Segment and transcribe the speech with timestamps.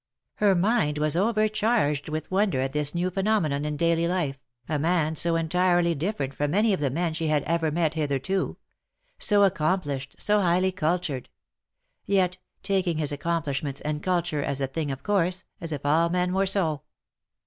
[0.37, 5.15] Her mind was overcharged with wonder at this new phenomenon in daily life, a man
[5.15, 8.57] so entirely different from any of the men she had ever met hitherto—
[9.19, 11.29] so accomplished, so highly cultured;
[12.07, 16.33] yet taking his accomplishments and culture as a thing of course, as if all men
[16.33, 16.81] were so.